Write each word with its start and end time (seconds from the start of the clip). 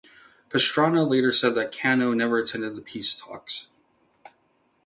Pastrana 0.49 1.07
later 1.07 1.31
said 1.31 1.53
that 1.53 1.71
Cano 1.71 2.11
never 2.15 2.39
attended 2.39 2.75
the 2.75 2.81
peace 2.81 3.13
talks. 3.13 3.67